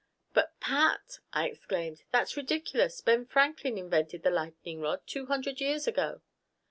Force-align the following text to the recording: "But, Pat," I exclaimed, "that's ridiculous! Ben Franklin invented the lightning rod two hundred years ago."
"But, 0.33 0.59
Pat," 0.59 1.19
I 1.31 1.45
exclaimed, 1.47 2.01
"that's 2.11 2.35
ridiculous! 2.35 3.01
Ben 3.01 3.23
Franklin 3.27 3.77
invented 3.77 4.23
the 4.23 4.31
lightning 4.31 4.81
rod 4.81 5.01
two 5.05 5.27
hundred 5.27 5.61
years 5.61 5.85
ago." 5.85 6.21